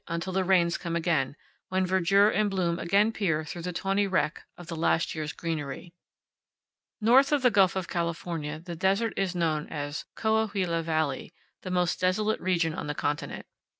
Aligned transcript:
until 0.07 0.33
the 0.33 0.43
rains 0.43 0.79
come 0.79 0.95
again, 0.95 1.35
when 1.69 1.85
verdure 1.85 2.27
and 2.31 2.49
bloom 2.49 2.79
again 2.79 3.11
peer 3.11 3.45
through 3.45 3.61
the 3.61 3.71
tawny 3.71 4.07
wreck 4.07 4.41
of 4.57 4.65
the 4.65 4.75
last 4.75 5.13
year's 5.13 5.31
greenery. 5.31 5.93
North 6.99 7.31
of 7.31 7.43
the 7.43 7.51
Gulf 7.51 7.75
of 7.75 7.87
California 7.87 8.57
the 8.57 8.75
desert 8.75 9.13
is 9.15 9.35
known 9.35 9.67
as 9.67 10.05
"Coahuila 10.15 10.81
Valley," 10.81 11.35
the 11.61 11.69
most 11.69 11.99
desolate 11.99 12.41
region 12.41 12.73
on 12.73 12.87
the 12.87 12.95
continent. 12.95 13.45